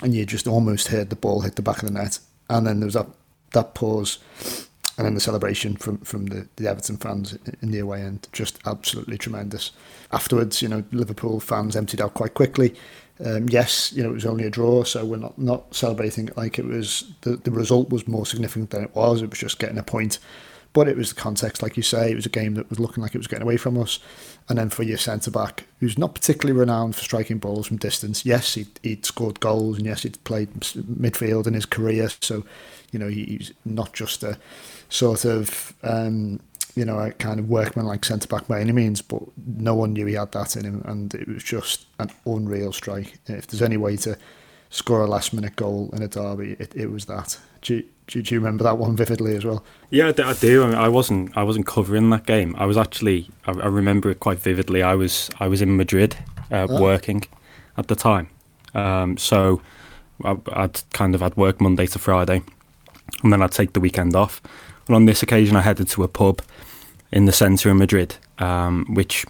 [0.01, 2.79] and you just almost heard the ball hit the back of the net and then
[2.79, 3.07] there was that
[3.53, 4.19] that pause
[4.97, 8.59] and then the celebration from from the, the Everton fans in the away end just
[8.65, 9.71] absolutely tremendous.
[10.11, 12.75] Afterwards, you know, Liverpool fans emptied out quite quickly.
[13.23, 16.37] Um, yes, you know, it was only a draw, so we're not, not celebrating it
[16.37, 19.21] like it was the, the result was more significant than it was.
[19.21, 20.19] It was just getting a point.
[20.73, 23.03] But it was the context, like you say, it was a game that was looking
[23.03, 23.99] like it was getting away from us.
[24.49, 28.25] And then for your centre back, who's not particularly renowned for striking balls from distance,
[28.25, 32.09] yes, he'd, he'd scored goals, and yes, he'd played midfield in his career.
[32.21, 32.43] So,
[32.91, 34.37] you know, he's not just a
[34.89, 36.39] sort of um,
[36.75, 39.93] you know a kind of workman like centre back by any means, but no one
[39.93, 43.19] knew he had that in him, and it was just an unreal strike.
[43.27, 44.17] If there's any way to
[44.69, 47.37] score a last minute goal in a derby, it, it was that.
[47.61, 49.63] Do you, do, you remember that one vividly as well?
[49.89, 50.63] Yeah, I do.
[50.63, 51.35] I, mean, I wasn't.
[51.37, 52.55] I wasn't covering that game.
[52.57, 53.29] I was actually.
[53.45, 54.83] I, I remember it quite vividly.
[54.83, 55.29] I was.
[55.39, 56.17] I was in Madrid
[56.51, 56.81] uh, oh.
[56.81, 57.23] working
[57.77, 58.29] at the time.
[58.73, 59.61] Um, so
[60.23, 62.41] I, I'd kind of had work Monday to Friday,
[63.23, 64.41] and then I'd take the weekend off.
[64.87, 66.41] And on this occasion, I headed to a pub
[67.11, 69.25] in the centre of Madrid, um, which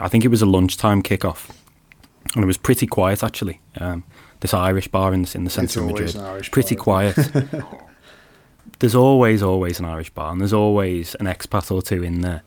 [0.00, 1.50] I think it was a lunchtime kickoff,
[2.34, 3.60] and it was pretty quiet actually.
[3.78, 4.04] Um,
[4.40, 6.14] this Irish bar in the, in the centre of Madrid,
[6.52, 7.16] pretty bar, quiet.
[8.78, 12.42] there's always, always an Irish bar, and there's always an expat or two in there,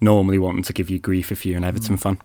[0.00, 2.00] normally wanting to give you grief if you're an Everton mm.
[2.00, 2.18] fan.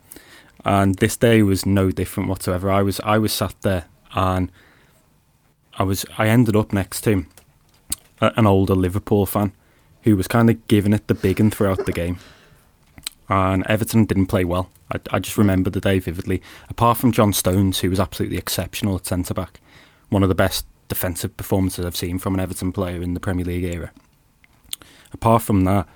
[0.66, 2.72] And this day was no different whatsoever.
[2.72, 4.52] I was, I was sat there, and
[5.78, 7.30] I was, I ended up next to him
[8.20, 9.52] an older Liverpool fan
[10.02, 12.18] who was kind of giving it the big and throughout the game.
[13.30, 14.70] And Everton didn't play well.
[14.92, 16.42] I, I just remember the day vividly.
[16.70, 19.60] Apart from John Stones, who was absolutely exceptional at centre back,
[20.10, 23.45] one of the best defensive performances I've seen from an Everton player in the Premier
[23.45, 23.91] League era.
[25.13, 25.88] Apart from that,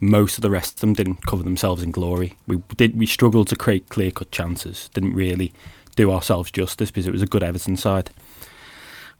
[0.00, 2.36] most of the rest of them didn't cover themselves in glory.
[2.46, 4.88] We did we struggled to create clear cut chances.
[4.94, 5.52] Didn't really
[5.96, 8.10] do ourselves justice because it was a good Everton side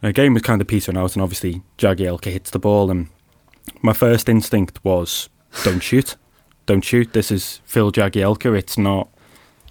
[0.00, 3.08] the game was kind of petering out, and obviously Jagielka hits the ball, and
[3.82, 5.28] my first instinct was,
[5.64, 6.16] don't shoot,
[6.66, 7.12] don't shoot.
[7.12, 8.56] This is Phil Jagielka.
[8.56, 9.08] It's not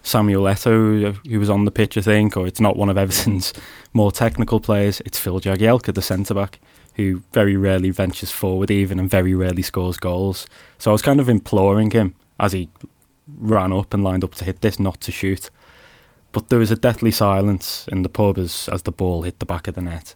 [0.03, 3.53] Samuel Eto'o who was on the pitch, I think, or it's not one of Everton's
[3.93, 5.01] more technical players.
[5.05, 6.59] It's Phil Jagielka, the centre back,
[6.95, 10.47] who very rarely ventures forward even and very rarely scores goals.
[10.77, 12.69] So I was kind of imploring him as he
[13.37, 15.49] ran up and lined up to hit this not to shoot.
[16.31, 19.45] But there was a deathly silence in the pub as, as the ball hit the
[19.45, 20.15] back of the net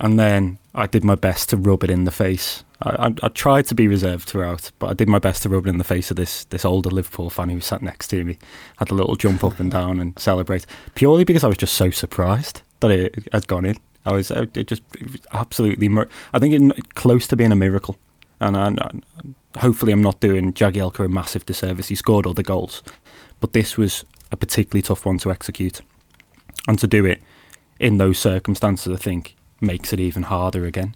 [0.00, 2.63] and then I did my best to rub it in the face.
[2.84, 5.66] I, I, I, tried to be reserved throughout, but I did my best to rub
[5.66, 8.38] it in the face of this this older Liverpool fan who sat next to me.
[8.76, 11.90] Had a little jump up and down and celebrate purely because I was just so
[11.90, 13.78] surprised that it had gone in.
[14.04, 15.88] I was uh, it just it was absolutely.
[16.32, 17.96] I think it close to being a miracle,
[18.40, 19.04] and, and
[19.56, 21.88] hopefully I'm not doing Jagielka a massive disservice.
[21.88, 22.82] He scored all the goals,
[23.40, 25.80] but this was a particularly tough one to execute,
[26.68, 27.22] and to do it
[27.80, 30.94] in those circumstances, I think makes it even harder again.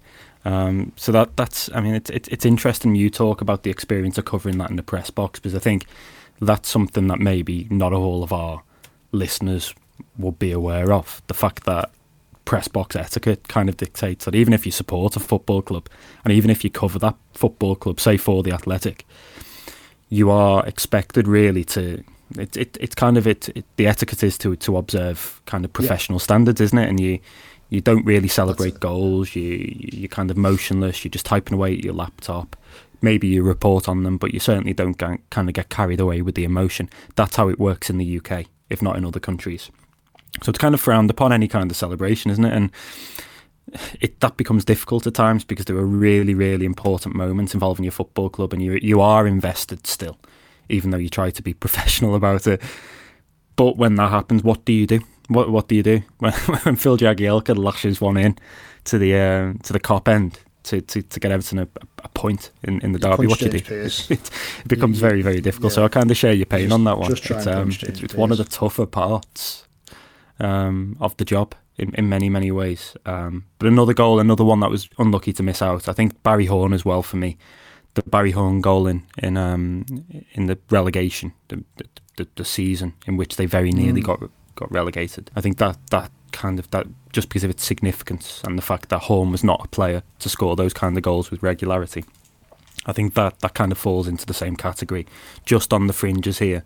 [0.49, 4.17] Um, so that that's I mean it's, it's it's interesting you talk about the experience
[4.17, 5.85] of covering that in the press box because I think
[6.41, 8.63] that's something that maybe not all of our
[9.13, 9.75] listeners
[10.17, 11.21] will be aware of.
[11.27, 11.91] The fact that
[12.47, 15.87] press box etiquette kind of dictates that even if you support a football club
[16.25, 19.05] and even if you cover that football club, say for the Athletic,
[20.09, 22.03] you are expected really to.
[22.39, 25.75] It, it it's kind of it, it the etiquette is to to observe kind of
[25.75, 26.25] professional yeah.
[26.25, 26.89] standards, isn't it?
[26.89, 27.19] And you
[27.71, 29.35] you don't really celebrate goals.
[29.35, 31.05] You you're kind of motionless.
[31.05, 32.57] You're just typing away at your laptop.
[33.01, 36.35] maybe you report on them, but you certainly don't kind of get carried away with
[36.35, 36.91] the emotion.
[37.15, 39.71] That's how it works in the UK, if not in other countries.
[40.43, 42.53] So it's kind of frowned upon any kind of celebration, isn't it?
[42.53, 42.71] And
[44.01, 47.93] it that becomes difficult at times because there are really, really important moments involving your
[47.93, 50.19] football club, and you you are invested still,
[50.69, 52.63] even though you try to be professional about it.
[53.57, 55.01] But when that happens, what do you do?
[55.29, 58.37] What what do you do when, when Phil Jagielka lashes one in
[58.85, 61.69] to the uh, to the Kop end to, to, to get Everton a,
[62.05, 63.27] a point in, in the derby?
[63.27, 63.65] What do you do?
[63.65, 65.73] it, it becomes very very difficult.
[65.73, 65.77] Yeah.
[65.77, 67.13] So I kind of share your pain just, on that one.
[67.13, 69.67] It's, um, it's, it's one of the tougher parts
[70.41, 72.97] um, of the job in, in many, many ways.
[73.07, 75.89] Um, but another goal, another one that was unlucky to miss out.
[75.89, 77.39] I think Barry Horne as well for me.
[77.95, 79.85] The Barry Horne goal in in um,
[80.33, 81.65] in the relegation, the,
[82.17, 84.07] the, the season in which they very nearly mm.
[84.07, 85.31] got got relegated.
[85.35, 88.91] I think that that kind of that just because of its significance and the fact
[88.91, 92.05] that Horne was not a player to score those kind of goals with regularity.
[92.87, 95.07] I think that that kind of falls into the same category,
[95.45, 96.65] just on the fringes here.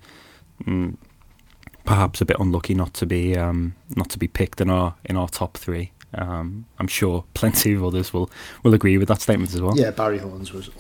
[0.65, 0.97] Mm,
[1.85, 5.17] perhaps a bit unlucky not to be um, not to be picked in our in
[5.17, 5.93] our top three.
[6.15, 8.31] Um, I'm sure plenty of others will,
[8.63, 9.77] will agree with that statement as well.
[9.79, 10.71] Yeah, Barry Horne's was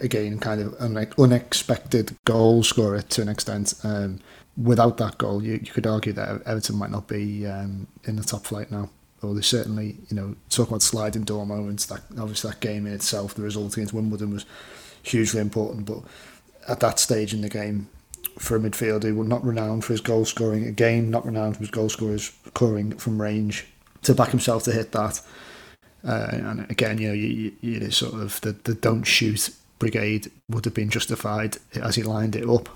[0.00, 3.74] again kind of an unexpected goal scorer to an extent.
[3.84, 4.20] Um,
[4.62, 8.22] without that goal, you, you could argue that Everton might not be um, in the
[8.22, 8.90] top flight now.
[9.22, 11.86] Or they certainly, you know, talk about sliding door moments.
[11.86, 14.46] That obviously that game in itself, the result against Wimbledon was
[15.02, 15.84] hugely important.
[15.84, 16.00] But
[16.68, 17.88] at that stage in the game,
[18.38, 21.70] for a midfielder who not renowned for his goal scoring, again not renowned for his
[21.70, 23.66] goal scorers scoring from range,
[24.02, 25.20] to back himself to hit that.
[26.02, 30.30] Uh, and again, you know, you, you, you sort of the, the don't shoot brigade
[30.48, 32.68] would have been justified as he lined it up,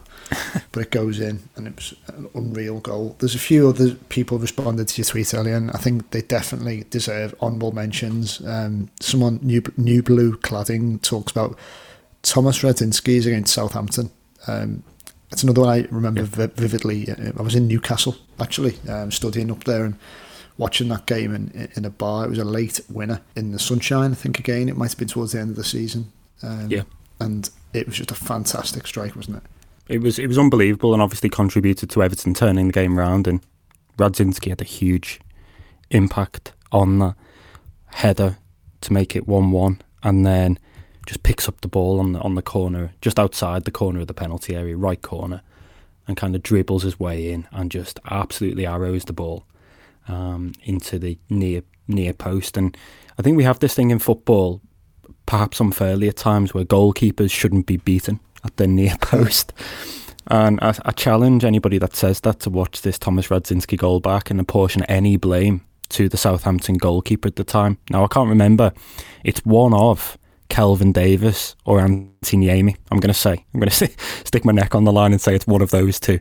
[0.73, 3.17] but it goes in and it was an unreal goal.
[3.19, 6.85] There's a few other people responded to your tweet earlier, and I think they definitely
[6.91, 8.45] deserve honourable mentions.
[8.47, 11.59] Um, someone new new blue cladding talks about
[12.23, 14.11] Thomas Radzinski's against Southampton.
[14.47, 14.83] Um,
[15.31, 16.47] it's another one I remember yeah.
[16.55, 17.11] vividly.
[17.11, 19.97] Uh, I was in Newcastle actually, um, studying up there and
[20.59, 22.27] watching that game in, in a bar.
[22.27, 24.13] It was a late winner in the sunshine.
[24.13, 26.13] I think again it might have been towards the end of the season.
[26.43, 26.83] Um, yeah,
[27.21, 29.43] and it was just a fantastic strike, wasn't it?
[29.89, 30.19] It was.
[30.19, 33.27] It was unbelievable, and obviously contributed to Everton turning the game around.
[33.27, 33.45] And
[33.99, 35.21] Radzinski had a huge
[35.91, 37.17] impact on that
[37.87, 38.39] header
[38.81, 40.59] to make it one-one, and then
[41.07, 44.07] just picks up the ball on the on the corner, just outside the corner of
[44.07, 45.43] the penalty area, right corner,
[46.09, 49.45] and kind of dribbles his way in and just absolutely arrows the ball
[50.09, 52.57] um, into the near near post.
[52.57, 52.77] And
[53.19, 54.63] I think we have this thing in football,
[55.27, 59.53] perhaps unfairly at times, where goalkeepers shouldn't be beaten at the near post.
[60.27, 64.31] And I, I challenge anybody that says that to watch this Thomas Radzinski goal back
[64.31, 67.79] and apportion any blame to the Southampton goalkeeper at the time.
[67.91, 68.73] Now I can't remember.
[69.23, 70.17] It's one of
[70.49, 72.77] Kelvin Davis or Antti Niemi.
[72.91, 73.91] I'm going to say, I'm going to
[74.25, 76.21] stick my neck on the line and say it's one of those two.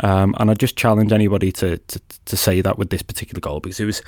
[0.00, 3.60] Um, and I just challenge anybody to, to, to say that with this particular goal
[3.60, 4.02] because it was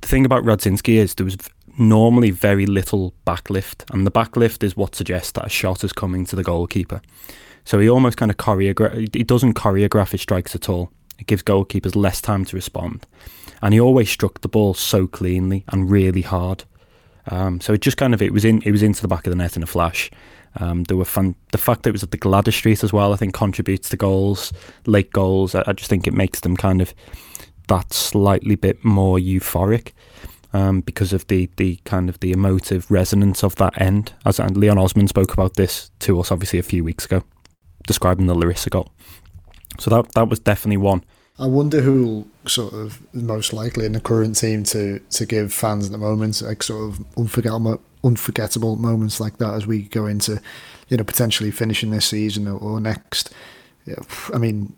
[0.00, 1.36] the thing about Radzinski is there was
[1.80, 6.24] normally very little backlift, and the backlift is what suggests that a shot is coming
[6.26, 7.00] to the goalkeeper.
[7.64, 9.14] So he almost kind of choreograph.
[9.14, 10.90] He doesn't choreograph his strikes at all.
[11.18, 13.06] It gives goalkeepers less time to respond,
[13.62, 16.64] and he always struck the ball so cleanly and really hard.
[17.26, 19.30] Um, so it just kind of it was in it was into the back of
[19.30, 20.10] the net in a flash.
[20.56, 21.36] Um, there were fun.
[21.52, 23.96] The fact that it was at the Gladys Street as well, I think, contributes to
[23.96, 24.52] goals,
[24.86, 25.54] late goals.
[25.54, 26.92] I, I just think it makes them kind of
[27.68, 29.92] that slightly bit more euphoric
[30.52, 34.12] um, because of the the kind of the emotive resonance of that end.
[34.24, 37.22] As and Leon Osman spoke about this to us, obviously a few weeks ago,
[37.86, 38.90] describing the goal.
[39.78, 41.04] So that that was definitely one.
[41.38, 45.86] I wonder who sort of most likely in the current team to to give fans
[45.86, 50.40] at the moment like sort of unforgettable unforgettable moments like that as we go into
[50.88, 53.32] you know potentially finishing this season or, or next.
[54.32, 54.74] I mean,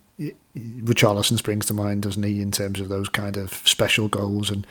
[0.57, 4.67] Richarlison springs to mind, doesn't he, in terms of those kind of special goals and.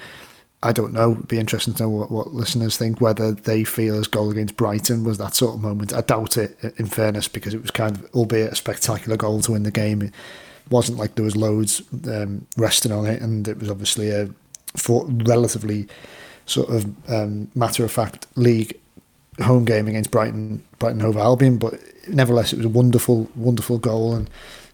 [0.64, 1.14] I don't know.
[1.14, 4.58] It'd be interesting to know what, what listeners think, whether they feel his goal against
[4.58, 5.94] Brighton was that sort of moment.
[5.94, 9.54] I doubt it, in fairness, because it was kind of, albeit a spectacular goal to
[9.54, 10.14] win the game, it
[10.70, 14.30] wasn't like there was loads um, resting on it, and it was obviously a
[14.78, 15.88] for relatively
[16.46, 18.80] sort of um, matter of fact league
[19.42, 21.58] home game against Brighton, Brighton Hove Albion.
[21.58, 24.30] But nevertheless, it was a wonderful, wonderful goal, and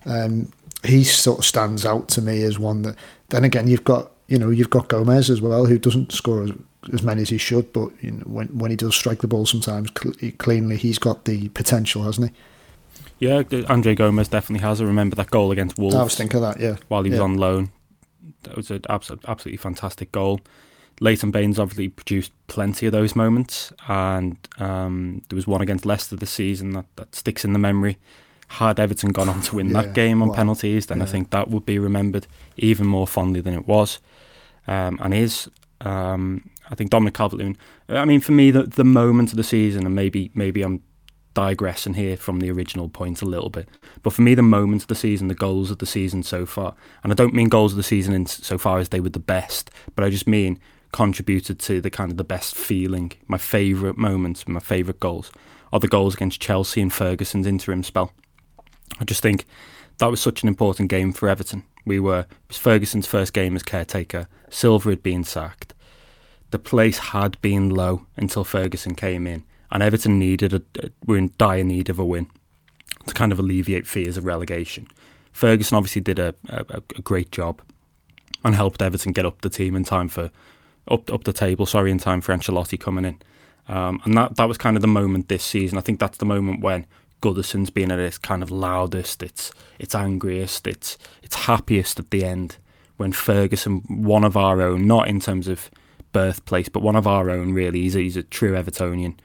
[0.06, 0.52] um,
[0.84, 2.96] he sort of stands out to me as one that.
[3.30, 6.52] Then again, you've got you know you've got Gomes as well, who doesn't score as,
[6.94, 9.46] as many as he should, but you know when when he does strike the ball,
[9.46, 12.36] sometimes cl- cleanly, he's got the potential, hasn't he?
[13.20, 14.80] Yeah, Andre Gomes definitely has.
[14.80, 15.96] I remember that goal against Wolves.
[15.96, 16.76] I was thinking of that, yeah.
[16.88, 17.24] While he was yeah.
[17.24, 17.72] on loan,
[18.44, 20.40] that was an absolutely fantastic goal.
[21.00, 26.16] Leighton Baines obviously produced plenty of those moments, and um, there was one against Leicester
[26.16, 27.98] this season that, that sticks in the memory.
[28.50, 30.36] Had Everton gone on to win Yeah, that game on wow.
[30.36, 34.00] penalties, then I think that would be remembered even more fondly than it was,
[34.68, 35.50] um, and is.
[35.82, 37.58] Um, I think Dominic Calvert-Lewin.
[37.88, 40.82] I mean, for me, the the moment of the season, and maybe maybe I'm
[41.34, 43.70] digressing here from the original point a little bit.
[44.02, 46.74] But for me, the moment of the season, the goals of the season so far,
[47.04, 49.20] and I don't mean goals of the season in so far as they were the
[49.20, 50.60] best, but I just mean
[50.92, 53.12] contributed to the kind of the best feeling.
[53.28, 55.32] My favourite moments, my favourite goals,
[55.72, 58.12] are the goals against Chelsea and Ferguson's interim spell.
[59.00, 59.46] I just think
[60.00, 61.64] that was such an important game for Everton.
[61.88, 64.28] We were it was Ferguson's first game as caretaker.
[64.50, 65.74] Silva had been sacked.
[66.52, 70.62] The place had been low until Ferguson came in, and Everton needed a,
[71.06, 72.30] were in dire need of a win
[73.06, 74.88] to kind of alleviate fears of relegation.
[75.32, 77.62] Ferguson obviously did a, a, a great job
[78.44, 80.32] and helped Everton get up the team in time for
[80.90, 81.66] up up the table.
[81.66, 83.22] Sorry, in time for Ancelotti coming in,
[83.68, 85.78] um, and that that was kind of the moment this season.
[85.78, 86.86] I think that's the moment when
[87.22, 92.24] Goodison's been at its kind of loudest, it's it's angriest, it's it's happiest at the
[92.24, 92.58] end
[92.98, 95.70] when Ferguson, one of our own, not in terms of
[96.12, 97.54] birthplace, but one of our own.
[97.54, 99.16] Really, he's a, he's a true Evertonian.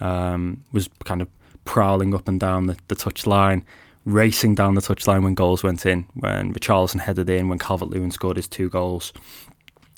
[0.00, 1.28] Um, was kind of
[1.64, 3.62] prowling up and down the, the touchline,
[4.04, 8.10] racing down the touchline when goals went in, when Richarlison headed in, when Calvert Lewin
[8.10, 9.12] scored his two goals.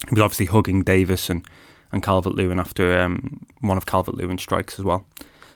[0.09, 1.47] He was obviously hugging Davies and,
[1.93, 5.07] and Calvert Lewin after um, one of Calvert Lewin's strikes as well.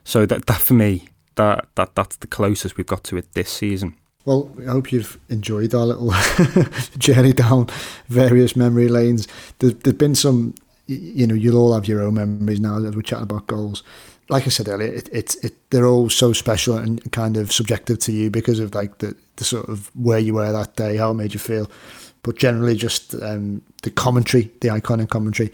[0.05, 3.51] So that that for me, that that that's the closest we've got to it this
[3.51, 3.95] season.
[4.27, 6.13] Well, I hope you've enjoyed our little
[6.99, 7.69] journey down
[8.09, 9.29] various memory lanes.
[9.61, 10.57] There, there's been some,
[10.89, 13.85] you know, you'll all have your own memories now as we're chatting about goals.
[14.29, 18.01] Like I said earlier, it, it's it, they're all so special and kind of subjective
[18.01, 21.13] to you because of like the, the sort of where you were that day, how
[21.13, 21.71] it made you feel.
[22.25, 25.53] But generally, just um, the commentary, the iconic commentary.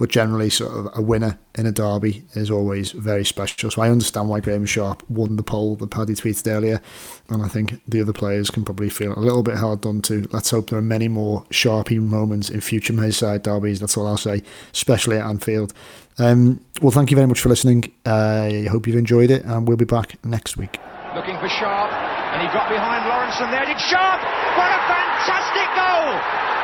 [0.00, 3.70] But generally, sort of a winner in a derby is always very special.
[3.70, 6.80] So I understand why Graeme Sharp won the poll that Paddy tweeted earlier,
[7.28, 10.26] and I think the other players can probably feel a little bit hard done to.
[10.32, 13.78] Let's hope there are many more Sharpie moments in future Merseyside derbies.
[13.78, 14.42] That's all I'll say,
[14.72, 15.74] especially at Anfield.
[16.18, 17.92] Um, well, thank you very much for listening.
[18.06, 20.78] I hope you've enjoyed it, and we'll be back next week.
[21.14, 24.22] looking for Sharp, and he got behind Lawrence and there did Sharp.
[24.56, 26.59] What a fantastic goal!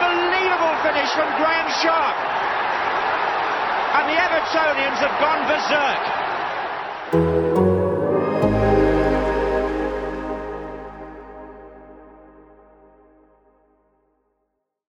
[0.00, 2.16] Unbelievable finish from Graeme Sharp.
[3.96, 6.00] And the Evertonians have gone berserk.